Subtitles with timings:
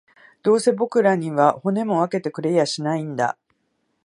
[0.41, 3.37] どうせ僕らには、骨も分けてくれやしないんだ